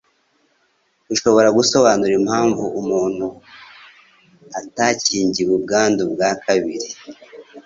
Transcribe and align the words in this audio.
Ushobora 1.13 1.49
gusobanura 1.57 2.13
impamvu 2.19 2.63
umuntu 2.81 3.25
atakingiwe 4.59 5.51
ubwandu 5.57 6.01
bwa 6.11 6.29
kabiri. 6.43 6.87